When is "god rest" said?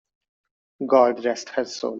0.87-1.49